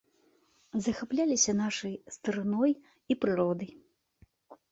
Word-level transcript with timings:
Захапляліся 0.85 1.51
нашай 1.59 1.93
старыной 2.15 2.73
і 2.77 3.13
прыродай. 3.25 3.71